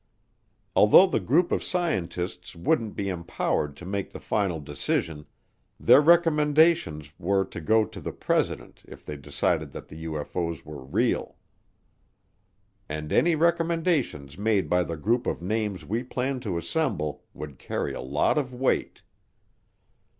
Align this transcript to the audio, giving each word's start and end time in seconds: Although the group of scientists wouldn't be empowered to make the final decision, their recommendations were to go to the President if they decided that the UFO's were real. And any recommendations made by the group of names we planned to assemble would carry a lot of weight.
Although 0.75 1.05
the 1.05 1.19
group 1.19 1.51
of 1.51 1.61
scientists 1.63 2.55
wouldn't 2.55 2.95
be 2.95 3.07
empowered 3.07 3.75
to 3.77 3.85
make 3.85 4.09
the 4.09 4.19
final 4.19 4.59
decision, 4.59 5.27
their 5.79 6.01
recommendations 6.01 7.11
were 7.19 7.45
to 7.45 7.61
go 7.61 7.85
to 7.85 8.01
the 8.01 8.11
President 8.11 8.81
if 8.87 9.05
they 9.05 9.15
decided 9.15 9.73
that 9.73 9.89
the 9.89 10.05
UFO's 10.05 10.65
were 10.65 10.83
real. 10.83 11.35
And 12.89 13.13
any 13.13 13.35
recommendations 13.35 14.39
made 14.39 14.71
by 14.71 14.81
the 14.81 14.97
group 14.97 15.27
of 15.27 15.43
names 15.43 15.85
we 15.85 16.01
planned 16.01 16.41
to 16.41 16.57
assemble 16.57 17.25
would 17.35 17.59
carry 17.59 17.93
a 17.93 18.01
lot 18.01 18.39
of 18.39 18.55
weight. 18.55 19.03